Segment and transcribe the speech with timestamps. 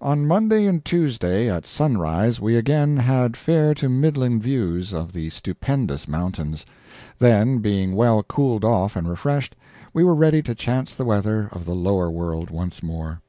[0.00, 5.28] On Monday and Tuesday at sunrise we again had fair to middling views of the
[5.28, 6.64] stupendous mountains;
[7.18, 9.54] then, being well cooled off and refreshed,
[9.92, 13.20] we were ready to chance the weather of the lower world once more.